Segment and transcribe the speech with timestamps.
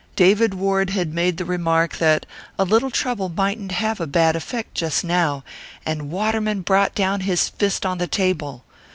[0.15, 2.25] David Ward had made the remark that
[2.57, 5.43] 'A little trouble mightn't have a bad effect just now.'
[5.85, 8.63] And Waterman brought down his fist on the table.